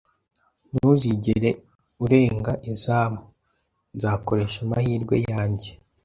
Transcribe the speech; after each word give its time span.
"Ntuzigera 0.71 1.51
urenga 2.03 2.51
izamu." 2.71 3.21
"Nzakoresha 3.95 4.57
amahirwe 4.65 5.15
yanjye." 5.31 5.69